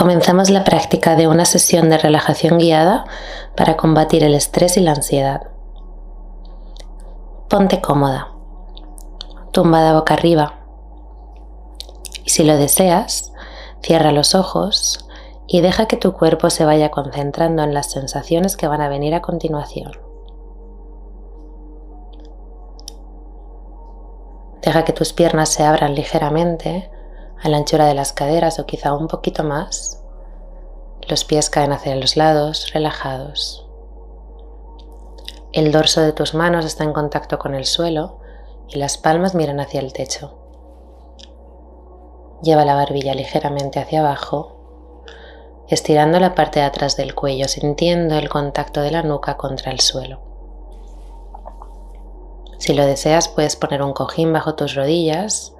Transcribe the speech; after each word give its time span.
Comenzamos 0.00 0.48
la 0.48 0.64
práctica 0.64 1.14
de 1.14 1.28
una 1.28 1.44
sesión 1.44 1.90
de 1.90 1.98
relajación 1.98 2.56
guiada 2.56 3.04
para 3.54 3.76
combatir 3.76 4.24
el 4.24 4.32
estrés 4.32 4.78
y 4.78 4.80
la 4.80 4.92
ansiedad. 4.92 5.42
Ponte 7.50 7.82
cómoda, 7.82 8.28
tumbada 9.52 9.92
boca 9.92 10.14
arriba. 10.14 10.54
Y 12.24 12.30
si 12.30 12.44
lo 12.44 12.56
deseas, 12.56 13.34
cierra 13.82 14.10
los 14.10 14.34
ojos 14.34 15.06
y 15.46 15.60
deja 15.60 15.84
que 15.84 15.98
tu 15.98 16.14
cuerpo 16.14 16.48
se 16.48 16.64
vaya 16.64 16.90
concentrando 16.90 17.62
en 17.62 17.74
las 17.74 17.90
sensaciones 17.90 18.56
que 18.56 18.68
van 18.68 18.80
a 18.80 18.88
venir 18.88 19.14
a 19.14 19.20
continuación. 19.20 19.92
Deja 24.62 24.86
que 24.86 24.94
tus 24.94 25.12
piernas 25.12 25.50
se 25.50 25.62
abran 25.62 25.94
ligeramente 25.94 26.90
a 27.42 27.48
la 27.48 27.56
anchura 27.56 27.86
de 27.86 27.94
las 27.94 28.12
caderas 28.12 28.58
o 28.58 28.66
quizá 28.66 28.94
un 28.94 29.08
poquito 29.08 29.44
más. 29.44 30.02
Los 31.08 31.24
pies 31.24 31.50
caen 31.50 31.72
hacia 31.72 31.96
los 31.96 32.16
lados, 32.16 32.72
relajados. 32.72 33.66
El 35.52 35.72
dorso 35.72 36.02
de 36.02 36.12
tus 36.12 36.34
manos 36.34 36.64
está 36.64 36.84
en 36.84 36.92
contacto 36.92 37.38
con 37.38 37.54
el 37.54 37.64
suelo 37.64 38.18
y 38.68 38.78
las 38.78 38.98
palmas 38.98 39.34
miran 39.34 39.58
hacia 39.58 39.80
el 39.80 39.92
techo. 39.92 40.36
Lleva 42.42 42.64
la 42.64 42.74
barbilla 42.74 43.14
ligeramente 43.14 43.80
hacia 43.80 44.00
abajo, 44.00 44.56
estirando 45.68 46.20
la 46.20 46.34
parte 46.34 46.60
de 46.60 46.66
atrás 46.66 46.96
del 46.96 47.14
cuello, 47.14 47.48
sintiendo 47.48 48.16
el 48.16 48.28
contacto 48.28 48.80
de 48.80 48.90
la 48.90 49.02
nuca 49.02 49.36
contra 49.36 49.72
el 49.72 49.80
suelo. 49.80 50.20
Si 52.58 52.74
lo 52.74 52.86
deseas, 52.86 53.28
puedes 53.28 53.56
poner 53.56 53.82
un 53.82 53.92
cojín 53.92 54.32
bajo 54.32 54.54
tus 54.54 54.74
rodillas 54.74 55.54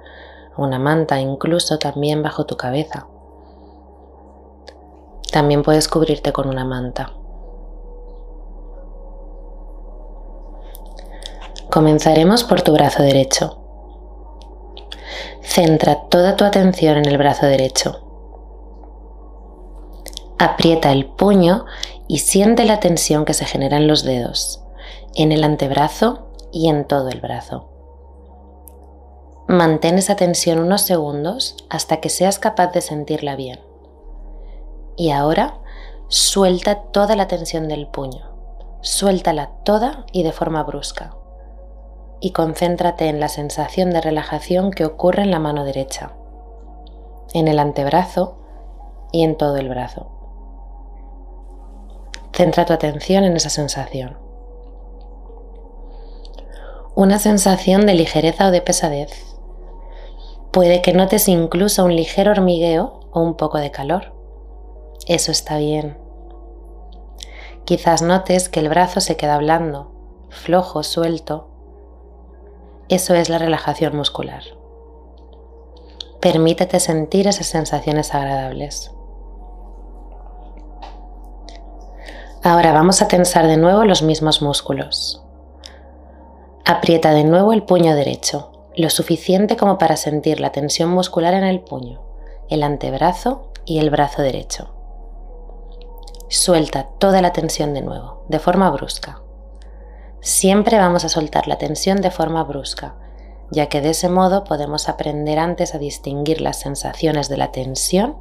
una 0.57 0.79
manta 0.79 1.19
incluso 1.19 1.79
también 1.79 2.23
bajo 2.23 2.45
tu 2.45 2.57
cabeza. 2.57 3.07
También 5.31 5.63
puedes 5.63 5.87
cubrirte 5.87 6.33
con 6.33 6.49
una 6.49 6.65
manta. 6.65 7.13
Comenzaremos 11.69 12.43
por 12.43 12.61
tu 12.61 12.73
brazo 12.73 13.01
derecho. 13.01 13.57
Centra 15.41 16.09
toda 16.09 16.35
tu 16.35 16.43
atención 16.43 16.97
en 16.97 17.05
el 17.05 17.17
brazo 17.17 17.45
derecho. 17.45 18.01
Aprieta 20.37 20.91
el 20.91 21.05
puño 21.05 21.65
y 22.09 22.19
siente 22.19 22.65
la 22.65 22.81
tensión 22.81 23.23
que 23.23 23.33
se 23.33 23.45
genera 23.45 23.77
en 23.77 23.87
los 23.87 24.03
dedos, 24.03 24.61
en 25.15 25.31
el 25.31 25.45
antebrazo 25.45 26.27
y 26.51 26.67
en 26.67 26.85
todo 26.85 27.07
el 27.07 27.21
brazo. 27.21 27.70
Mantén 29.51 29.97
esa 29.97 30.15
tensión 30.15 30.59
unos 30.59 30.83
segundos 30.83 31.57
hasta 31.69 31.97
que 31.97 32.07
seas 32.07 32.39
capaz 32.39 32.71
de 32.71 32.79
sentirla 32.79 33.35
bien. 33.35 33.59
Y 34.95 35.11
ahora 35.11 35.57
suelta 36.07 36.83
toda 36.93 37.17
la 37.17 37.27
tensión 37.27 37.67
del 37.67 37.87
puño. 37.87 38.31
Suéltala 38.79 39.51
toda 39.65 40.05
y 40.13 40.23
de 40.23 40.31
forma 40.31 40.63
brusca. 40.63 41.15
Y 42.21 42.31
concéntrate 42.31 43.09
en 43.09 43.19
la 43.19 43.27
sensación 43.27 43.89
de 43.89 43.99
relajación 43.99 44.71
que 44.71 44.85
ocurre 44.85 45.23
en 45.23 45.31
la 45.31 45.39
mano 45.39 45.65
derecha, 45.65 46.13
en 47.33 47.49
el 47.49 47.59
antebrazo 47.59 48.37
y 49.11 49.25
en 49.25 49.35
todo 49.35 49.57
el 49.57 49.67
brazo. 49.67 50.07
Centra 52.31 52.65
tu 52.65 52.71
atención 52.71 53.25
en 53.25 53.35
esa 53.35 53.49
sensación. 53.49 54.17
Una 56.95 57.19
sensación 57.19 57.85
de 57.85 57.95
ligereza 57.95 58.47
o 58.47 58.51
de 58.51 58.61
pesadez 58.61 59.30
Puede 60.51 60.81
que 60.81 60.91
notes 60.91 61.29
incluso 61.29 61.85
un 61.85 61.95
ligero 61.95 62.31
hormigueo 62.31 62.99
o 63.13 63.21
un 63.21 63.35
poco 63.35 63.57
de 63.57 63.71
calor. 63.71 64.13
Eso 65.07 65.31
está 65.31 65.57
bien. 65.57 65.97
Quizás 67.63 68.01
notes 68.01 68.49
que 68.49 68.59
el 68.59 68.67
brazo 68.67 68.99
se 68.99 69.15
queda 69.15 69.37
blando, 69.37 69.93
flojo, 70.29 70.83
suelto. 70.83 71.47
Eso 72.89 73.15
es 73.15 73.29
la 73.29 73.37
relajación 73.37 73.95
muscular. 73.95 74.43
Permítete 76.19 76.81
sentir 76.81 77.29
esas 77.29 77.47
sensaciones 77.47 78.13
agradables. 78.13 78.91
Ahora 82.43 82.73
vamos 82.73 83.01
a 83.01 83.07
tensar 83.07 83.47
de 83.47 83.55
nuevo 83.55 83.85
los 83.85 84.01
mismos 84.01 84.41
músculos. 84.41 85.23
Aprieta 86.65 87.11
de 87.13 87.23
nuevo 87.23 87.53
el 87.53 87.63
puño 87.63 87.95
derecho 87.95 88.50
lo 88.75 88.89
suficiente 88.89 89.57
como 89.57 89.77
para 89.77 89.97
sentir 89.97 90.39
la 90.39 90.51
tensión 90.51 90.89
muscular 90.89 91.33
en 91.33 91.43
el 91.43 91.61
puño, 91.61 92.01
el 92.49 92.63
antebrazo 92.63 93.51
y 93.65 93.79
el 93.79 93.89
brazo 93.89 94.21
derecho. 94.21 94.73
Suelta 96.29 96.87
toda 96.97 97.21
la 97.21 97.33
tensión 97.33 97.73
de 97.73 97.81
nuevo, 97.81 98.23
de 98.29 98.39
forma 98.39 98.69
brusca. 98.69 99.21
Siempre 100.21 100.77
vamos 100.77 101.03
a 101.03 101.09
soltar 101.09 101.47
la 101.47 101.57
tensión 101.57 102.01
de 102.01 102.11
forma 102.11 102.43
brusca, 102.43 102.95
ya 103.49 103.67
que 103.67 103.81
de 103.81 103.89
ese 103.89 104.07
modo 104.07 104.45
podemos 104.45 104.87
aprender 104.87 105.39
antes 105.39 105.75
a 105.75 105.77
distinguir 105.77 106.39
las 106.39 106.59
sensaciones 106.59 107.27
de 107.27 107.37
la 107.37 107.51
tensión 107.51 108.15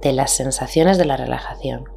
de 0.00 0.12
las 0.14 0.30
sensaciones 0.30 0.96
de 0.96 1.04
la 1.04 1.18
relajación. 1.18 1.90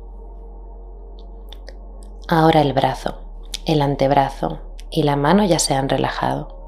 Ahora 2.27 2.61
el 2.61 2.73
brazo, 2.73 3.21
el 3.65 3.81
antebrazo 3.81 4.59
y 4.89 5.03
la 5.03 5.15
mano 5.15 5.45
ya 5.45 5.59
se 5.59 5.73
han 5.73 5.87
relajado 5.87 6.62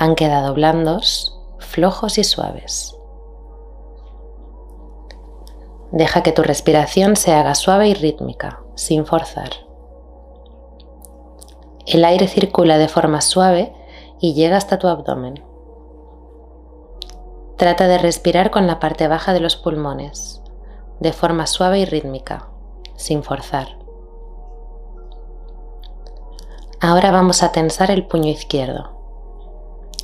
han 0.00 0.14
quedado 0.14 0.54
blandos, 0.54 1.38
flojos 1.58 2.16
y 2.16 2.24
suaves. 2.24 2.96
Deja 5.92 6.22
que 6.22 6.32
tu 6.32 6.42
respiración 6.42 7.16
se 7.16 7.34
haga 7.34 7.54
suave 7.54 7.88
y 7.88 7.92
rítmica, 7.92 8.62
sin 8.76 9.04
forzar. 9.04 9.50
El 11.84 12.06
aire 12.06 12.28
circula 12.28 12.78
de 12.78 12.88
forma 12.88 13.20
suave 13.20 13.74
y 14.18 14.32
llega 14.32 14.56
hasta 14.56 14.78
tu 14.78 14.88
abdomen. 14.88 15.44
Trata 17.58 17.86
de 17.86 17.98
respirar 17.98 18.50
con 18.50 18.66
la 18.66 18.80
parte 18.80 19.06
baja 19.06 19.34
de 19.34 19.40
los 19.40 19.56
pulmones, 19.56 20.40
de 20.98 21.12
forma 21.12 21.46
suave 21.46 21.78
y 21.78 21.84
rítmica, 21.84 22.48
sin 22.96 23.22
forzar. 23.22 23.76
Ahora 26.80 27.10
vamos 27.10 27.42
a 27.42 27.52
tensar 27.52 27.90
el 27.90 28.06
puño 28.06 28.30
izquierdo. 28.30 28.99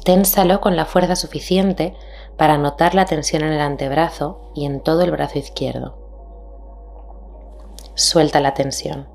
Ténsalo 0.06 0.60
con 0.60 0.76
la 0.76 0.84
fuerza 0.84 1.16
suficiente 1.16 1.96
para 2.36 2.58
notar 2.58 2.94
la 2.94 3.06
tensión 3.06 3.42
en 3.42 3.52
el 3.52 3.60
antebrazo 3.60 4.52
y 4.54 4.64
en 4.64 4.80
todo 4.80 5.02
el 5.02 5.10
brazo 5.10 5.40
izquierdo. 5.40 5.98
Suelta 7.96 8.38
la 8.38 8.54
tensión. 8.54 9.08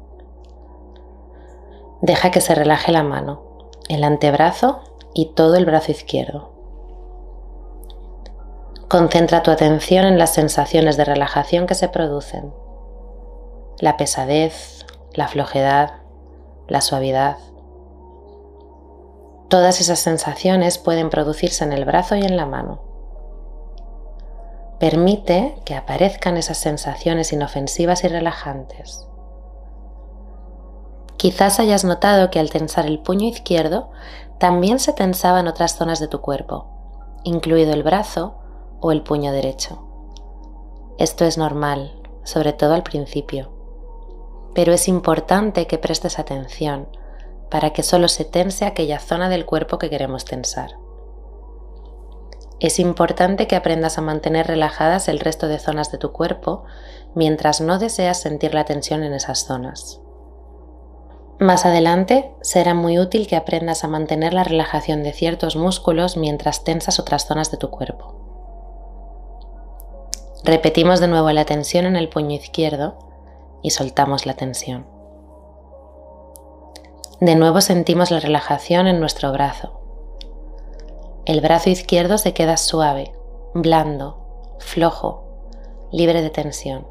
Deja 2.02 2.30
que 2.30 2.42
se 2.42 2.56
relaje 2.56 2.92
la 2.92 3.04
mano, 3.04 3.70
el 3.88 4.04
antebrazo 4.04 4.82
y 5.14 5.28
todo 5.28 5.56
el 5.56 5.66
brazo 5.66 5.94
izquierdo. 5.94 6.52
Concentra 8.90 9.44
tu 9.44 9.52
atención 9.52 10.04
en 10.04 10.18
las 10.18 10.34
sensaciones 10.34 10.98
de 10.98 11.06
relajación 11.06 11.68
que 11.68 11.76
se 11.76 11.88
producen. 11.88 12.54
La 13.80 13.96
pesadez, 13.96 14.86
la 15.14 15.30
flojedad, 15.30 16.02
la 16.68 16.82
suavidad. 16.82 17.38
Todas 19.52 19.82
esas 19.82 20.00
sensaciones 20.00 20.78
pueden 20.78 21.10
producirse 21.10 21.66
en 21.66 21.74
el 21.74 21.84
brazo 21.84 22.16
y 22.16 22.22
en 22.22 22.38
la 22.38 22.46
mano. 22.46 22.80
Permite 24.80 25.58
que 25.66 25.76
aparezcan 25.76 26.38
esas 26.38 26.58
sensaciones 26.58 27.34
inofensivas 27.34 28.06
y 28.06 28.08
relajantes. 28.08 29.10
Quizás 31.18 31.60
hayas 31.60 31.84
notado 31.84 32.32
que 32.32 32.40
al 32.40 32.50
tensar 32.50 32.86
el 32.86 33.00
puño 33.00 33.28
izquierdo 33.28 33.92
también 34.40 34.80
se 34.80 34.94
tensaban 34.94 35.50
otras 35.50 35.76
zonas 35.76 36.00
de 36.00 36.08
tu 36.08 36.22
cuerpo, 36.22 36.68
incluido 37.26 37.74
el 37.74 37.84
brazo 37.84 38.38
o 38.80 38.94
el 38.94 39.04
puño 39.04 39.34
derecho. 39.34 39.86
Esto 40.98 41.26
es 41.26 41.38
normal, 41.38 42.02
sobre 42.24 42.54
todo 42.54 42.74
al 42.74 42.84
principio, 42.84 43.52
pero 44.56 44.72
es 44.72 44.88
importante 44.88 45.68
que 45.68 45.78
prestes 45.78 46.20
atención 46.20 46.88
para 47.52 47.72
que 47.72 47.84
solo 47.84 48.08
se 48.08 48.26
tense 48.26 48.66
aquella 48.66 48.98
zona 48.98 49.30
del 49.30 49.46
cuerpo 49.46 49.78
que 49.78 49.90
queremos 49.90 50.26
tensar. 50.26 50.72
Es 52.62 52.80
importante 52.80 53.46
que 53.46 53.56
aprendas 53.56 53.98
a 53.98 54.02
mantener 54.02 54.48
relajadas 54.48 55.08
el 55.08 55.20
resto 55.20 55.48
de 55.48 55.60
zonas 55.60 55.92
de 55.92 55.98
tu 55.98 56.12
cuerpo 56.12 56.64
mientras 57.14 57.60
no 57.60 57.78
deseas 57.78 58.22
sentir 58.22 58.54
la 58.54 58.66
tensión 58.66 59.04
en 59.04 59.14
esas 59.14 59.46
zonas. 59.46 60.00
Más 61.40 61.66
adelante 61.66 62.32
será 62.42 62.76
muy 62.76 63.00
útil 63.00 63.28
que 63.28 63.36
aprendas 63.36 63.84
a 63.84 63.88
mantener 63.88 64.32
la 64.34 64.44
relajación 64.44 65.02
de 65.02 65.12
ciertos 65.12 65.56
músculos 65.56 66.18
mientras 66.18 66.64
tensas 66.64 67.00
otras 67.00 67.26
zonas 67.26 67.50
de 67.50 67.58
tu 67.58 67.72
cuerpo. 67.72 68.16
Repetimos 70.44 71.00
de 71.00 71.08
nuevo 71.08 71.32
la 71.32 71.46
tensión 71.46 71.86
en 71.86 71.96
el 71.96 72.10
puño 72.10 72.36
izquierdo 72.36 73.00
y 73.64 73.72
soltamos 73.72 74.26
la 74.26 74.36
tensión. 74.36 74.91
De 77.22 77.36
nuevo 77.36 77.62
sentimos 77.62 78.10
la 78.10 78.20
relajación 78.20 78.88
en 78.88 79.00
nuestro 79.00 79.32
brazo. 79.32 79.80
El 81.26 81.40
brazo 81.40 81.70
izquierdo 81.70 82.18
se 82.18 82.34
queda 82.34 82.58
suave, 82.58 83.14
blando, 83.54 84.56
flojo, 84.58 85.24
libre 85.92 86.24
de 86.24 86.32
tensión. 86.32 86.88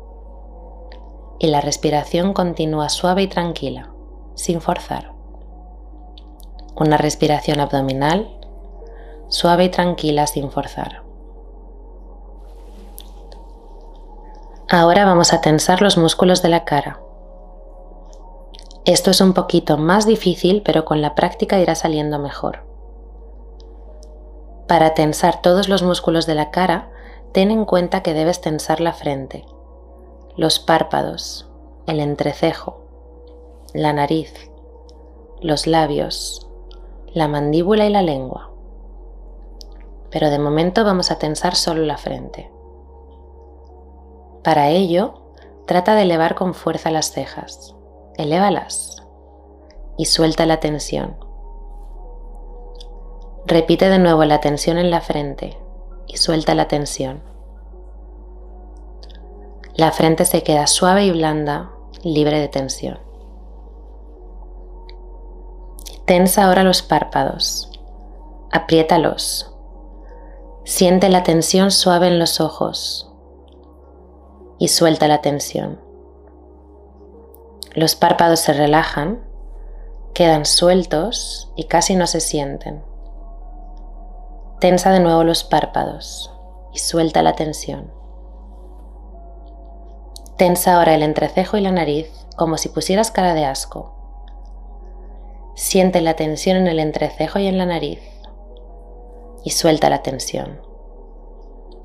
Y 1.40 1.48
la 1.48 1.60
respiración 1.60 2.32
continúa 2.32 2.90
suave 2.90 3.22
y 3.22 3.26
tranquila, 3.26 3.90
sin 4.36 4.60
forzar. 4.60 5.12
Una 6.76 6.96
respiración 6.96 7.58
abdominal 7.58 8.38
suave 9.26 9.64
y 9.64 9.68
tranquila 9.70 10.28
sin 10.28 10.52
forzar. 10.52 11.02
Ahora 14.68 15.04
vamos 15.04 15.32
a 15.32 15.40
tensar 15.40 15.82
los 15.82 15.98
músculos 15.98 16.40
de 16.40 16.50
la 16.50 16.64
cara. 16.64 17.00
Esto 18.86 19.10
es 19.10 19.20
un 19.20 19.34
poquito 19.34 19.76
más 19.76 20.06
difícil, 20.06 20.62
pero 20.62 20.84
con 20.86 21.02
la 21.02 21.14
práctica 21.14 21.60
irá 21.60 21.74
saliendo 21.74 22.18
mejor. 22.18 22.64
Para 24.66 24.94
tensar 24.94 25.42
todos 25.42 25.68
los 25.68 25.82
músculos 25.82 26.26
de 26.26 26.34
la 26.34 26.50
cara, 26.50 26.90
ten 27.32 27.50
en 27.50 27.66
cuenta 27.66 28.02
que 28.02 28.14
debes 28.14 28.40
tensar 28.40 28.80
la 28.80 28.92
frente, 28.92 29.44
los 30.36 30.58
párpados, 30.58 31.50
el 31.86 32.00
entrecejo, 32.00 32.80
la 33.74 33.92
nariz, 33.92 34.50
los 35.42 35.66
labios, 35.66 36.48
la 37.12 37.28
mandíbula 37.28 37.84
y 37.86 37.90
la 37.90 38.02
lengua. 38.02 38.50
Pero 40.10 40.30
de 40.30 40.38
momento 40.38 40.84
vamos 40.84 41.10
a 41.10 41.18
tensar 41.18 41.54
solo 41.54 41.84
la 41.84 41.98
frente. 41.98 42.50
Para 44.42 44.70
ello, 44.70 45.22
trata 45.66 45.94
de 45.94 46.02
elevar 46.02 46.34
con 46.34 46.54
fuerza 46.54 46.90
las 46.90 47.12
cejas. 47.12 47.76
Elévalas 48.16 49.02
y 49.96 50.06
suelta 50.06 50.46
la 50.46 50.60
tensión. 50.60 51.16
Repite 53.46 53.88
de 53.88 53.98
nuevo 53.98 54.24
la 54.24 54.40
tensión 54.40 54.78
en 54.78 54.90
la 54.90 55.00
frente 55.00 55.58
y 56.06 56.16
suelta 56.16 56.54
la 56.54 56.68
tensión. 56.68 57.22
La 59.74 59.92
frente 59.92 60.24
se 60.24 60.42
queda 60.42 60.66
suave 60.66 61.04
y 61.04 61.10
blanda, 61.10 61.70
libre 62.02 62.38
de 62.38 62.48
tensión. 62.48 62.98
Tensa 66.04 66.44
ahora 66.44 66.64
los 66.64 66.82
párpados. 66.82 67.70
Apriétalos. 68.52 69.54
Siente 70.64 71.08
la 71.08 71.22
tensión 71.22 71.70
suave 71.70 72.08
en 72.08 72.18
los 72.18 72.40
ojos 72.40 73.12
y 74.58 74.68
suelta 74.68 75.08
la 75.08 75.20
tensión. 75.20 75.89
Los 77.72 77.94
párpados 77.94 78.40
se 78.40 78.52
relajan, 78.52 79.20
quedan 80.12 80.44
sueltos 80.44 81.52
y 81.54 81.64
casi 81.64 81.94
no 81.94 82.06
se 82.06 82.20
sienten. 82.20 82.82
Tensa 84.58 84.90
de 84.90 85.00
nuevo 85.00 85.22
los 85.22 85.44
párpados 85.44 86.34
y 86.74 86.78
suelta 86.78 87.22
la 87.22 87.34
tensión. 87.34 87.92
Tensa 90.36 90.76
ahora 90.76 90.94
el 90.94 91.02
entrecejo 91.02 91.56
y 91.58 91.60
la 91.60 91.70
nariz 91.70 92.10
como 92.36 92.56
si 92.56 92.70
pusieras 92.70 93.10
cara 93.10 93.34
de 93.34 93.44
asco. 93.44 93.94
Siente 95.54 96.00
la 96.00 96.14
tensión 96.14 96.56
en 96.56 96.66
el 96.66 96.80
entrecejo 96.80 97.38
y 97.38 97.46
en 97.46 97.58
la 97.58 97.66
nariz 97.66 98.00
y 99.44 99.50
suelta 99.50 99.90
la 99.90 100.02
tensión. 100.02 100.60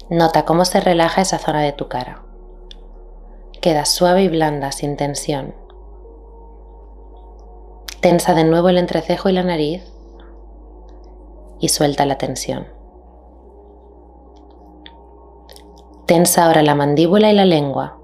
Nota 0.09 0.45
cómo 0.45 0.65
se 0.65 0.79
relaja 0.79 1.21
esa 1.21 1.37
zona 1.37 1.61
de 1.61 1.73
tu 1.73 1.87
cara. 1.87 2.23
Queda 3.61 3.85
suave 3.85 4.23
y 4.23 4.29
blanda, 4.29 4.71
sin 4.71 4.97
tensión. 4.97 5.64
Tensa 8.05 8.35
de 8.35 8.43
nuevo 8.43 8.69
el 8.69 8.77
entrecejo 8.77 9.29
y 9.29 9.33
la 9.33 9.41
nariz 9.41 9.81
y 11.59 11.69
suelta 11.69 12.05
la 12.05 12.19
tensión. 12.19 12.67
Tensa 16.05 16.45
ahora 16.45 16.61
la 16.61 16.75
mandíbula 16.75 17.31
y 17.31 17.33
la 17.33 17.45
lengua, 17.45 17.97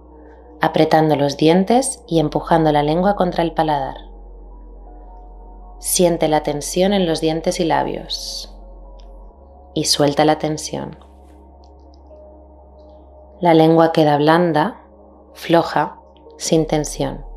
apretando 0.59 1.15
los 1.15 1.37
dientes 1.37 2.03
y 2.07 2.17
empujando 2.17 2.71
la 2.71 2.81
lengua 2.81 3.15
contra 3.15 3.43
el 3.43 3.51
paladar. 3.51 3.97
Siente 5.77 6.27
la 6.27 6.41
tensión 6.41 6.93
en 6.93 7.05
los 7.05 7.21
dientes 7.21 7.59
y 7.59 7.65
labios 7.65 8.57
y 9.75 9.83
suelta 9.83 10.25
la 10.25 10.39
tensión. 10.39 10.97
La 13.39 13.53
lengua 13.53 13.91
queda 13.91 14.17
blanda, 14.17 14.81
floja, 15.35 15.99
sin 16.39 16.65
tensión. 16.65 17.30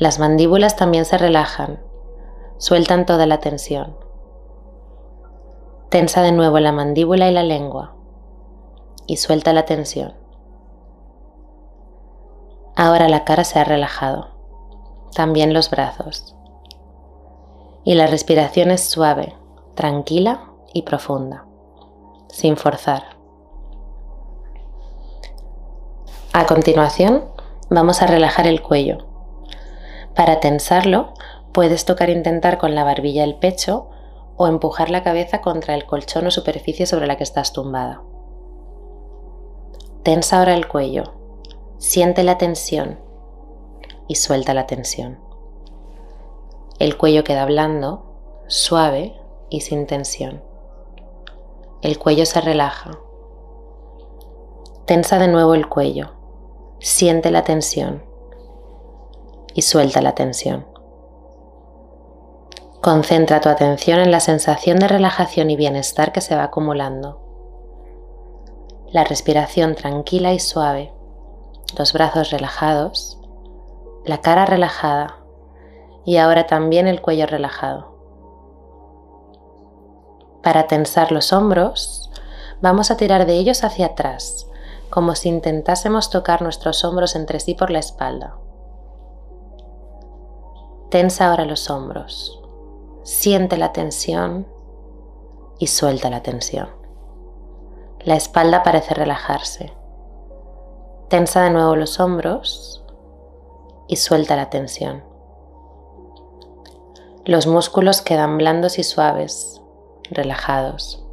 Las 0.00 0.18
mandíbulas 0.18 0.76
también 0.76 1.04
se 1.04 1.18
relajan, 1.18 1.78
sueltan 2.56 3.04
toda 3.04 3.26
la 3.26 3.38
tensión. 3.38 3.98
Tensa 5.90 6.22
de 6.22 6.32
nuevo 6.32 6.58
la 6.58 6.72
mandíbula 6.72 7.28
y 7.28 7.34
la 7.34 7.42
lengua 7.42 7.96
y 9.06 9.18
suelta 9.18 9.52
la 9.52 9.66
tensión. 9.66 10.14
Ahora 12.76 13.10
la 13.10 13.24
cara 13.24 13.44
se 13.44 13.58
ha 13.58 13.64
relajado, 13.64 14.28
también 15.14 15.52
los 15.52 15.68
brazos. 15.68 16.34
Y 17.84 17.92
la 17.92 18.06
respiración 18.06 18.70
es 18.70 18.82
suave, 18.88 19.36
tranquila 19.74 20.50
y 20.72 20.80
profunda, 20.80 21.44
sin 22.28 22.56
forzar. 22.56 23.02
A 26.32 26.46
continuación, 26.46 27.26
vamos 27.68 28.00
a 28.00 28.06
relajar 28.06 28.46
el 28.46 28.62
cuello 28.62 29.09
para 30.14 30.40
tensarlo, 30.40 31.14
puedes 31.52 31.84
tocar 31.84 32.10
e 32.10 32.12
intentar 32.12 32.58
con 32.58 32.74
la 32.74 32.84
barbilla 32.84 33.24
el 33.24 33.36
pecho 33.36 33.88
o 34.36 34.46
empujar 34.46 34.90
la 34.90 35.02
cabeza 35.02 35.40
contra 35.40 35.74
el 35.74 35.86
colchón 35.86 36.26
o 36.26 36.30
superficie 36.30 36.86
sobre 36.86 37.06
la 37.06 37.16
que 37.16 37.24
estás 37.24 37.52
tumbada. 37.52 38.02
Tensa 40.02 40.38
ahora 40.38 40.54
el 40.54 40.66
cuello, 40.66 41.14
siente 41.78 42.22
la 42.22 42.38
tensión 42.38 42.98
y 44.08 44.16
suelta 44.16 44.54
la 44.54 44.66
tensión. 44.66 45.18
El 46.78 46.96
cuello 46.96 47.22
queda 47.22 47.44
blando, 47.44 48.44
suave 48.46 49.14
y 49.50 49.60
sin 49.60 49.86
tensión. 49.86 50.42
El 51.82 51.98
cuello 51.98 52.24
se 52.24 52.40
relaja. 52.40 52.98
Tensa 54.86 55.18
de 55.18 55.28
nuevo 55.28 55.54
el 55.54 55.68
cuello, 55.68 56.14
siente 56.78 57.30
la 57.30 57.44
tensión 57.44 58.09
y 59.54 59.62
suelta 59.62 60.00
la 60.00 60.14
tensión. 60.14 60.66
Concentra 62.80 63.40
tu 63.40 63.50
atención 63.50 64.00
en 64.00 64.10
la 64.10 64.20
sensación 64.20 64.78
de 64.78 64.88
relajación 64.88 65.50
y 65.50 65.56
bienestar 65.56 66.12
que 66.12 66.22
se 66.22 66.34
va 66.34 66.44
acumulando. 66.44 67.20
La 68.90 69.04
respiración 69.04 69.74
tranquila 69.74 70.32
y 70.32 70.40
suave, 70.40 70.92
los 71.76 71.92
brazos 71.92 72.30
relajados, 72.30 73.20
la 74.04 74.22
cara 74.22 74.46
relajada 74.46 75.18
y 76.04 76.16
ahora 76.16 76.46
también 76.46 76.88
el 76.88 77.02
cuello 77.02 77.26
relajado. 77.26 77.90
Para 80.42 80.66
tensar 80.66 81.12
los 81.12 81.34
hombros, 81.34 82.10
vamos 82.62 82.90
a 82.90 82.96
tirar 82.96 83.26
de 83.26 83.34
ellos 83.34 83.62
hacia 83.62 83.86
atrás, 83.86 84.48
como 84.88 85.14
si 85.14 85.28
intentásemos 85.28 86.08
tocar 86.08 86.40
nuestros 86.40 86.82
hombros 86.82 87.14
entre 87.14 87.40
sí 87.40 87.54
por 87.54 87.70
la 87.70 87.78
espalda. 87.78 88.39
Tensa 90.90 91.30
ahora 91.30 91.44
los 91.44 91.70
hombros. 91.70 92.42
Siente 93.04 93.56
la 93.56 93.72
tensión 93.72 94.48
y 95.60 95.68
suelta 95.68 96.10
la 96.10 96.24
tensión. 96.24 96.68
La 98.00 98.16
espalda 98.16 98.64
parece 98.64 98.94
relajarse. 98.94 99.72
Tensa 101.08 101.42
de 101.44 101.50
nuevo 101.50 101.76
los 101.76 102.00
hombros 102.00 102.84
y 103.86 103.96
suelta 103.96 104.34
la 104.34 104.50
tensión. 104.50 105.04
Los 107.24 107.46
músculos 107.46 108.02
quedan 108.02 108.36
blandos 108.36 108.80
y 108.80 108.82
suaves, 108.82 109.62
relajados. 110.10 111.06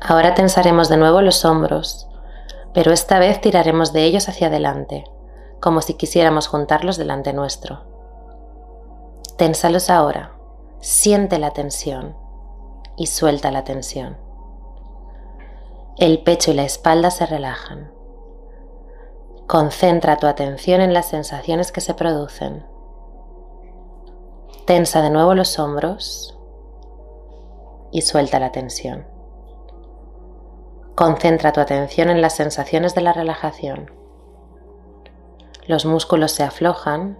Ahora 0.00 0.36
tensaremos 0.36 0.88
de 0.88 0.96
nuevo 0.96 1.22
los 1.22 1.44
hombros, 1.44 2.06
pero 2.72 2.92
esta 2.92 3.18
vez 3.18 3.40
tiraremos 3.40 3.92
de 3.92 4.04
ellos 4.04 4.28
hacia 4.28 4.46
adelante 4.46 5.04
como 5.64 5.80
si 5.80 5.94
quisiéramos 5.94 6.46
juntarlos 6.46 6.98
delante 6.98 7.32
nuestro. 7.32 7.84
Ténsalos 9.38 9.88
ahora, 9.88 10.34
siente 10.80 11.38
la 11.38 11.52
tensión 11.52 12.14
y 12.98 13.06
suelta 13.06 13.50
la 13.50 13.64
tensión. 13.64 14.18
El 15.96 16.22
pecho 16.22 16.50
y 16.50 16.54
la 16.54 16.64
espalda 16.64 17.10
se 17.10 17.24
relajan. 17.24 17.90
Concentra 19.46 20.18
tu 20.18 20.26
atención 20.26 20.82
en 20.82 20.92
las 20.92 21.08
sensaciones 21.08 21.72
que 21.72 21.80
se 21.80 21.94
producen. 21.94 22.66
Tensa 24.66 25.00
de 25.00 25.08
nuevo 25.08 25.34
los 25.34 25.58
hombros 25.58 26.38
y 27.90 28.02
suelta 28.02 28.38
la 28.38 28.52
tensión. 28.52 29.06
Concentra 30.94 31.52
tu 31.52 31.60
atención 31.62 32.10
en 32.10 32.20
las 32.20 32.34
sensaciones 32.34 32.94
de 32.94 33.00
la 33.00 33.14
relajación. 33.14 34.03
Los 35.66 35.86
músculos 35.86 36.32
se 36.32 36.42
aflojan, 36.42 37.18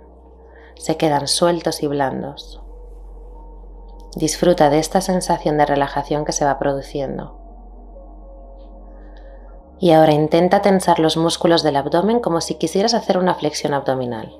se 0.77 0.99
quedan 0.99 1.29
sueltos 1.29 1.83
y 1.83 1.87
blandos. 1.87 2.61
Disfruta 4.17 4.69
de 4.69 4.79
esta 4.79 5.01
sensación 5.01 5.57
de 5.57 5.65
relajación 5.65 6.27
que 6.27 6.33
se 6.33 6.45
va 6.45 6.59
produciendo. 6.59 7.39
Y 9.81 9.93
ahora 9.93 10.13
intenta 10.13 10.61
tensar 10.61 10.99
los 10.99 11.17
músculos 11.17 11.63
del 11.63 11.77
abdomen 11.77 12.21
como 12.21 12.43
si 12.43 12.57
quisieras 12.57 12.93
hacer 12.93 13.17
una 13.17 13.35
flexión 13.35 13.73
abdominal. 13.73 14.39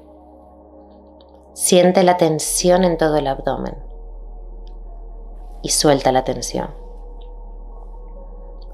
Siente 1.55 2.03
la 2.03 2.19
tensión 2.19 2.85
en 2.85 2.99
todo 2.99 3.17
el 3.17 3.27
abdomen 3.27 3.77
y 5.63 5.71
suelta 5.71 6.13
la 6.13 6.25
tensión. 6.25 6.75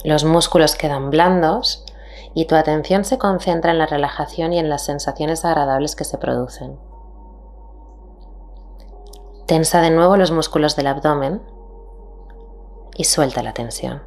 Los 0.03 0.25
músculos 0.25 0.75
quedan 0.75 1.11
blandos 1.11 1.85
y 2.35 2.47
tu 2.47 2.55
atención 2.55 3.05
se 3.05 3.19
concentra 3.19 3.73
en 3.73 3.79
la 3.79 3.87
relajación 3.87 4.53
y 4.53 4.59
en 4.59 4.69
las 4.69 4.85
sensaciones 4.85 5.45
agradables 5.45 5.97
que 5.97 6.05
se 6.05 6.19
producen. 6.19 6.79
Tensa 9.47 9.81
de 9.81 9.91
nuevo 9.91 10.17
los 10.17 10.31
músculos 10.31 10.77
del 10.77 10.87
abdomen 10.87 11.43
y 12.97 13.05
suelta 13.05 13.43
la 13.43 13.53
tensión. 13.53 14.03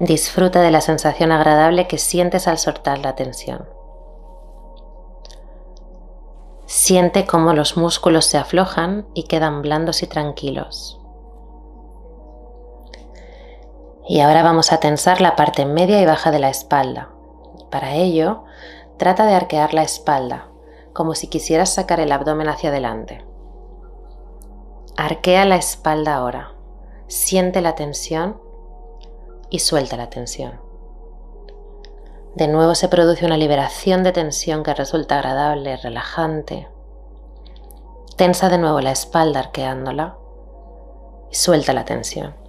Disfruta 0.00 0.60
de 0.60 0.72
la 0.72 0.80
sensación 0.80 1.30
agradable 1.30 1.86
que 1.86 1.98
sientes 1.98 2.48
al 2.48 2.58
soltar 2.58 2.98
la 2.98 3.14
tensión. 3.14 3.68
Siente 6.66 7.26
cómo 7.26 7.52
los 7.52 7.76
músculos 7.76 8.24
se 8.24 8.38
aflojan 8.38 9.06
y 9.14 9.24
quedan 9.24 9.62
blandos 9.62 10.02
y 10.02 10.06
tranquilos. 10.06 11.01
Y 14.06 14.20
ahora 14.20 14.42
vamos 14.42 14.72
a 14.72 14.80
tensar 14.80 15.20
la 15.20 15.36
parte 15.36 15.64
media 15.64 16.00
y 16.00 16.06
baja 16.06 16.30
de 16.30 16.40
la 16.40 16.50
espalda. 16.50 17.10
Para 17.70 17.94
ello, 17.94 18.44
trata 18.98 19.26
de 19.26 19.34
arquear 19.34 19.74
la 19.74 19.82
espalda, 19.82 20.48
como 20.92 21.14
si 21.14 21.28
quisieras 21.28 21.72
sacar 21.72 22.00
el 22.00 22.12
abdomen 22.12 22.48
hacia 22.48 22.70
adelante. 22.70 23.24
Arquea 24.96 25.44
la 25.44 25.56
espalda 25.56 26.16
ahora. 26.16 26.52
Siente 27.06 27.60
la 27.60 27.74
tensión 27.74 28.40
y 29.50 29.60
suelta 29.60 29.96
la 29.96 30.10
tensión. 30.10 30.60
De 32.34 32.48
nuevo 32.48 32.74
se 32.74 32.88
produce 32.88 33.26
una 33.26 33.36
liberación 33.36 34.02
de 34.02 34.12
tensión 34.12 34.62
que 34.62 34.74
resulta 34.74 35.18
agradable, 35.18 35.76
relajante. 35.76 36.68
Tensa 38.16 38.48
de 38.48 38.58
nuevo 38.58 38.80
la 38.80 38.90
espalda 38.90 39.40
arqueándola 39.40 40.16
y 41.30 41.34
suelta 41.34 41.72
la 41.72 41.84
tensión. 41.84 42.41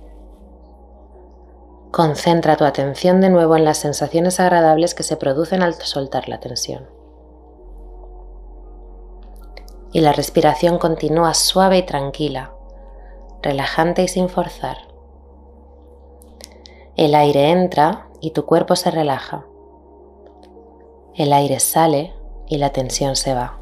Concentra 1.93 2.57
tu 2.57 2.63
atención 2.63 3.21
de 3.21 3.29
nuevo 3.29 3.55
en 3.55 3.65
las 3.65 3.77
sensaciones 3.77 4.39
agradables 4.39 4.95
que 4.95 5.03
se 5.03 5.15
producen 5.15 5.61
al 5.61 5.75
soltar 5.75 6.27
la 6.27 6.39
tensión. 6.39 6.89
Y 9.91 10.01
la 10.01 10.11
respiración 10.11 10.79
continúa 10.79 11.35
suave 11.35 11.77
y 11.77 11.83
tranquila, 11.83 12.51
relajante 13.43 14.01
y 14.01 14.07
sin 14.07 14.27
forzar. 14.27 14.77
El 16.95 17.13
aire 17.13 17.51
entra 17.51 18.07
y 18.21 18.31
tu 18.31 18.47
cuerpo 18.47 18.75
se 18.75 18.89
relaja. 18.89 19.45
El 21.13 21.31
aire 21.31 21.59
sale 21.59 22.15
y 22.47 22.57
la 22.57 22.71
tensión 22.71 23.15
se 23.15 23.35
va. 23.35 23.59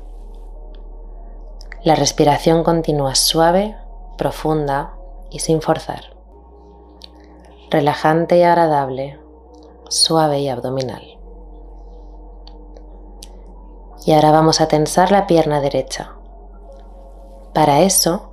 La 1.84 1.96
respiración 1.96 2.64
continúa 2.64 3.16
suave, 3.16 3.76
profunda 4.18 4.94
y 5.30 5.40
sin 5.40 5.62
forzar. 5.62 6.11
Relajante 7.72 8.38
y 8.38 8.44
agradable, 8.44 9.20
suave 9.90 10.42
y 10.42 10.50
abdominal. 10.50 11.18
Y 14.06 14.12
ahora 14.12 14.30
vamos 14.30 14.62
a 14.62 14.68
tensar 14.68 15.12
la 15.12 15.26
pierna 15.26 15.62
derecha. 15.62 16.12
Para 17.56 17.82
eso, 17.82 18.32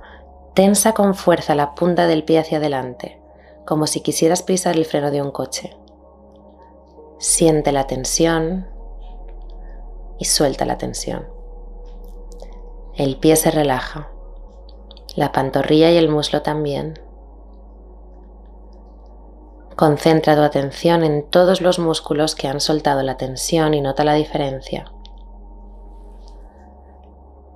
tensa 0.53 0.93
con 0.93 1.15
fuerza 1.15 1.55
la 1.55 1.73
punta 1.73 2.05
del 2.05 2.23
pie 2.23 2.37
hacia 2.37 2.59
adelante 2.59 3.19
como 3.69 3.85
si 3.85 4.01
quisieras 4.01 4.41
pisar 4.41 4.75
el 4.75 4.83
freno 4.83 5.11
de 5.11 5.21
un 5.21 5.29
coche. 5.29 5.77
Siente 7.19 7.71
la 7.71 7.85
tensión 7.85 8.67
y 10.17 10.25
suelta 10.25 10.65
la 10.65 10.79
tensión. 10.79 11.27
El 12.95 13.17
pie 13.17 13.35
se 13.35 13.51
relaja, 13.51 14.09
la 15.15 15.31
pantorrilla 15.31 15.91
y 15.91 15.97
el 15.97 16.09
muslo 16.09 16.41
también. 16.41 16.97
Concentra 19.79 20.35
tu 20.35 20.41
atención 20.41 21.05
en 21.05 21.23
todos 21.23 21.61
los 21.61 21.79
músculos 21.79 22.35
que 22.35 22.49
han 22.49 22.59
soltado 22.59 23.01
la 23.01 23.15
tensión 23.15 23.73
y 23.73 23.79
nota 23.79 24.03
la 24.03 24.13
diferencia. 24.13 24.91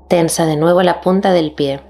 Tensa 0.07 0.45
de 0.45 0.55
nuevo 0.55 0.83
la 0.83 1.01
punta 1.01 1.33
del 1.33 1.51
pie 1.51 1.81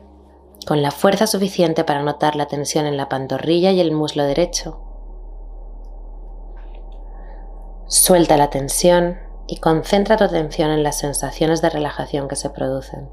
con 0.66 0.82
la 0.82 0.90
fuerza 0.90 1.28
suficiente 1.28 1.84
para 1.84 2.02
notar 2.02 2.36
la 2.36 2.48
tensión 2.48 2.88
en 2.88 2.98
la 2.98 3.10
pantorrilla 3.10 3.70
y 3.74 3.80
el 3.80 3.92
muslo 3.92 4.24
derecho. 4.24 4.82
Suelta 7.86 8.36
la 8.36 8.50
tensión 8.50 9.20
y 9.46 9.60
concentra 9.60 10.18
tu 10.18 10.24
atención 10.24 10.72
en 10.72 10.82
las 10.82 10.98
sensaciones 10.98 11.62
de 11.62 11.70
relajación 11.70 12.28
que 12.28 12.38
se 12.38 12.50
producen. 12.50 13.08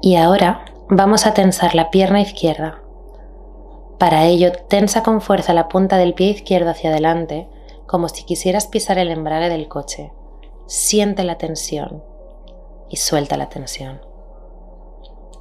Y 0.00 0.16
ahora 0.16 0.64
vamos 0.88 1.26
a 1.26 1.34
tensar 1.34 1.74
la 1.74 1.90
pierna 1.90 2.22
izquierda. 2.22 2.80
Para 4.00 4.24
ello, 4.24 4.52
tensa 4.52 5.02
con 5.02 5.20
fuerza 5.20 5.52
la 5.52 5.68
punta 5.68 5.98
del 5.98 6.14
pie 6.14 6.30
izquierdo 6.30 6.70
hacia 6.70 6.88
adelante, 6.88 7.50
como 7.86 8.08
si 8.08 8.24
quisieras 8.24 8.66
pisar 8.66 8.96
el 8.96 9.10
embrague 9.10 9.50
del 9.50 9.68
coche. 9.68 10.10
Siente 10.64 11.22
la 11.22 11.36
tensión 11.36 12.02
y 12.88 12.96
suelta 12.96 13.36
la 13.36 13.50
tensión. 13.50 14.00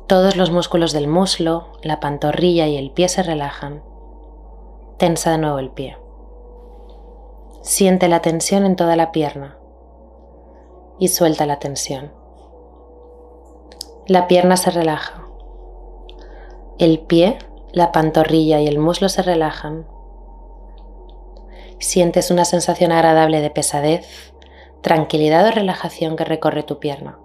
Todos 0.08 0.36
los 0.36 0.52
músculos 0.52 0.92
del 0.92 1.08
muslo, 1.08 1.68
la 1.84 2.02
pantorrilla 2.02 2.68
y 2.68 2.76
el 2.76 2.92
pie 2.92 3.08
se 3.08 3.24
relajan. 3.24 3.82
Tensa 4.98 5.32
de 5.32 5.38
nuevo 5.38 5.60
el 5.60 5.70
pie. 5.70 5.98
Siente 7.62 8.10
la 8.10 8.22
tensión 8.22 8.66
en 8.66 8.76
toda 8.76 8.98
la 8.98 9.14
pierna 9.14 9.58
y 11.00 11.08
suelta 11.08 11.46
la 11.46 11.60
tensión. 11.60 12.12
La 14.06 14.28
pierna 14.28 14.58
se 14.58 14.70
relaja. 14.70 15.24
El 16.78 17.00
pie, 17.00 17.38
la 17.72 17.92
pantorrilla 17.92 18.60
y 18.60 18.68
el 18.68 18.80
muslo 18.80 19.10
se 19.10 19.22
relajan. 19.22 19.88
Sientes 21.80 22.32
una 22.32 22.46
sensación 22.46 22.92
agradable 22.92 23.42
de 23.42 23.50
pesadez, 23.50 24.34
tranquilidad 24.82 25.48
o 25.48 25.52
relajación 25.52 26.16
que 26.16 26.26
recorre 26.26 26.64
tu 26.64 26.80
pierna 26.80 27.20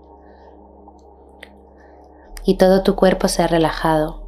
y 2.44 2.54
todo 2.54 2.82
tu 2.82 2.94
cuerpo 2.94 3.28
se 3.28 3.42
ha 3.42 3.46
relajado. 3.46 4.22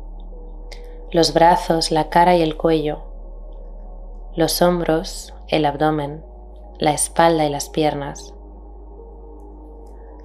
Los 1.10 1.34
brazos, 1.34 1.90
la 1.90 2.08
cara 2.08 2.34
y 2.34 2.42
el 2.42 2.56
cuello, 2.56 3.02
los 4.34 4.60
hombros, 4.62 5.34
el 5.48 5.64
abdomen, 5.66 6.24
la 6.78 6.92
espalda 6.92 7.44
y 7.44 7.50
las 7.50 7.68
piernas. 7.68 8.34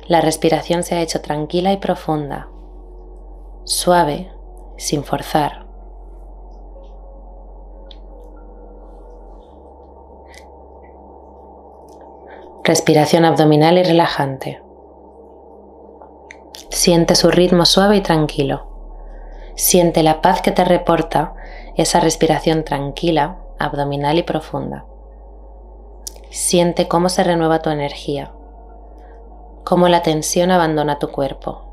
La 0.08 0.22
respiración 0.22 0.84
se 0.84 0.96
ha 0.96 1.02
hecho 1.02 1.22
tranquila 1.22 1.72
y 1.74 1.78
profunda, 1.78 2.50
suave, 3.66 4.32
sin 4.78 5.04
forzar. 5.04 5.61
Respiración 12.64 13.26
abdominal 13.26 13.80
y 13.80 13.84
relajante. 13.84 14.62
Siente 16.70 17.16
su 17.16 17.32
ritmo 17.32 17.66
suave 17.66 17.98
y 17.98 18.02
tranquilo. 18.02 18.68
Siente 19.56 20.04
la 20.04 20.22
paz 20.22 20.44
que 20.44 20.52
te 20.52 20.64
reporta 20.64 21.34
esa 21.76 22.00
respiración 22.00 22.64
tranquila, 22.64 23.38
abdominal 23.58 24.20
y 24.20 24.24
profunda. 24.24 24.86
Siente 26.30 26.88
cómo 26.88 27.10
se 27.10 27.24
renueva 27.24 27.64
tu 27.64 27.72
energía, 27.72 28.32
cómo 29.64 29.88
la 29.88 30.04
tensión 30.04 30.52
abandona 30.52 31.00
tu 31.00 31.10
cuerpo. 31.10 31.64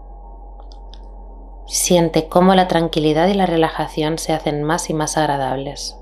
Siente 1.67 2.29
cómo 2.29 2.55
la 2.55 2.67
tranquilidad 2.67 3.29
y 3.29 3.35
la 3.35 3.45
relajación 3.45 4.17
se 4.17 4.33
hacen 4.33 4.63
más 4.63 4.89
y 4.89 4.95
más 4.95 5.19
agradables. 5.19 5.99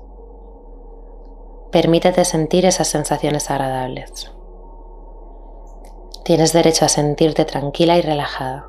Permítete 1.71 2.23
sentir 2.23 2.65
esas 2.65 2.87
sensaciones 2.87 3.51
agradables. 3.51 4.31
Tienes 6.27 6.51
derecho 6.51 6.83
a 6.83 6.89
sentirte 6.89 7.45
tranquila 7.45 7.97
y 7.97 8.01
relajada. 8.01 8.67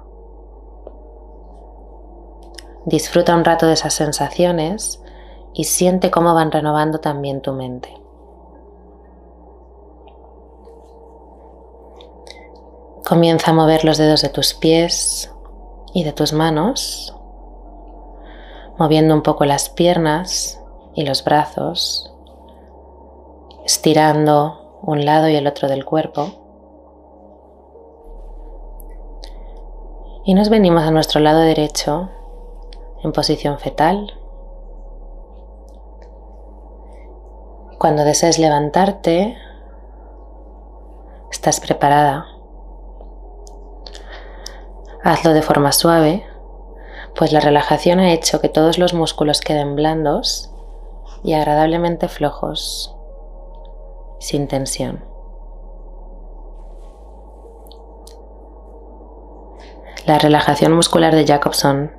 Disfruta 2.85 3.35
un 3.35 3.45
rato 3.45 3.67
de 3.67 3.73
esas 3.73 3.95
sensaciones 3.95 5.03
y 5.55 5.65
siente 5.65 6.13
cómo 6.13 6.35
van 6.35 6.53
renovando 6.53 7.01
también 7.01 7.41
tu 7.41 7.53
mente. 7.53 7.93
Comienza 13.05 13.51
a 13.51 13.55
mover 13.55 13.85
los 13.85 13.99
dedos 13.99 14.23
de 14.23 14.29
tus 14.29 14.55
pies 14.55 15.35
y 15.93 16.05
de 16.05 16.13
tus 16.13 16.33
manos, 16.33 17.13
moviendo 18.79 19.15
un 19.15 19.23
poco 19.25 19.45
las 19.45 19.69
piernas 19.69 20.63
y 20.95 21.05
los 21.05 21.25
brazos, 21.25 22.15
estirando 23.65 24.79
un 24.81 25.05
lado 25.05 25.29
y 25.29 25.35
el 25.35 25.49
otro 25.49 25.67
del 25.67 25.85
cuerpo. 25.85 26.48
Y 30.29 30.35
nos 30.35 30.51
venimos 30.51 30.83
a 30.83 30.91
nuestro 30.91 31.21
lado 31.21 31.41
derecho 31.41 32.11
en 33.03 33.13
posición 33.13 33.59
fetal. 33.59 34.13
Cuando 37.79 38.05
desees 38.05 38.39
levantarte, 38.39 39.39
estás 41.33 41.61
preparada. 41.61 42.27
Hazlo 45.03 45.33
de 45.33 45.41
forma 45.41 45.73
suave, 45.73 46.27
pues 47.17 47.33
la 47.33 47.41
relajación 47.41 47.99
ha 47.99 48.13
hecho 48.13 48.43
que 48.43 48.51
todos 48.51 48.77
los 48.77 48.93
músculos 48.93 49.41
queden 49.41 49.77
blandos 49.77 50.53
y 51.25 51.33
agradablemente 51.33 52.07
flojos, 52.07 52.95
sin 54.19 54.47
tensión. 54.47 55.08
La 60.09 60.17
relajación 60.17 60.73
muscular 60.73 61.15
de 61.15 61.27
Jacobson 61.27 61.93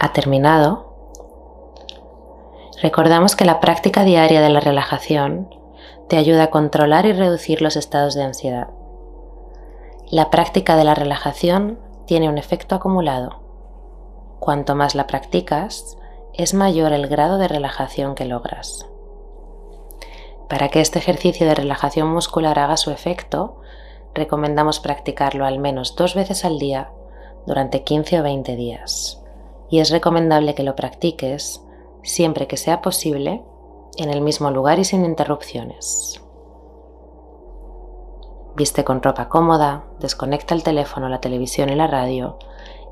ha 0.00 0.12
terminado. 0.12 0.96
Recordamos 2.82 3.36
que 3.36 3.44
la 3.44 3.60
práctica 3.60 4.02
diaria 4.02 4.40
de 4.40 4.48
la 4.48 4.58
relajación 4.58 5.48
te 6.08 6.16
ayuda 6.16 6.42
a 6.42 6.50
controlar 6.50 7.06
y 7.06 7.12
reducir 7.12 7.62
los 7.62 7.76
estados 7.76 8.16
de 8.16 8.24
ansiedad. 8.24 8.70
La 10.10 10.30
práctica 10.30 10.74
de 10.74 10.82
la 10.82 10.96
relajación 10.96 11.78
tiene 12.06 12.28
un 12.28 12.38
efecto 12.38 12.74
acumulado. 12.74 13.38
Cuanto 14.40 14.74
más 14.74 14.96
la 14.96 15.06
practicas, 15.06 15.96
es 16.34 16.54
mayor 16.54 16.92
el 16.92 17.06
grado 17.06 17.38
de 17.38 17.46
relajación 17.46 18.16
que 18.16 18.24
logras. 18.24 18.88
Para 20.48 20.70
que 20.70 20.80
este 20.80 20.98
ejercicio 20.98 21.46
de 21.46 21.54
relajación 21.54 22.12
muscular 22.12 22.58
haga 22.58 22.76
su 22.76 22.90
efecto, 22.90 23.60
recomendamos 24.12 24.80
practicarlo 24.80 25.46
al 25.46 25.60
menos 25.60 25.94
dos 25.94 26.16
veces 26.16 26.44
al 26.44 26.58
día 26.58 26.90
durante 27.46 27.82
15 27.82 28.20
o 28.20 28.22
20 28.22 28.56
días. 28.56 29.22
Y 29.70 29.80
es 29.80 29.90
recomendable 29.90 30.54
que 30.54 30.62
lo 30.62 30.76
practiques 30.76 31.62
siempre 32.02 32.46
que 32.46 32.56
sea 32.56 32.82
posible 32.82 33.42
en 33.96 34.10
el 34.10 34.20
mismo 34.20 34.50
lugar 34.50 34.78
y 34.78 34.84
sin 34.84 35.04
interrupciones. 35.04 36.20
Viste 38.54 38.84
con 38.84 39.02
ropa 39.02 39.28
cómoda, 39.28 39.84
desconecta 39.98 40.54
el 40.54 40.62
teléfono, 40.62 41.08
la 41.08 41.20
televisión 41.20 41.70
y 41.70 41.74
la 41.74 41.86
radio 41.86 42.38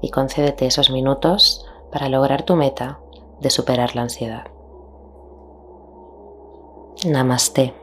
y 0.00 0.10
concédete 0.10 0.66
esos 0.66 0.90
minutos 0.90 1.66
para 1.92 2.08
lograr 2.08 2.44
tu 2.44 2.56
meta 2.56 3.00
de 3.40 3.50
superar 3.50 3.94
la 3.94 4.02
ansiedad. 4.02 4.44
Namaste. 7.04 7.79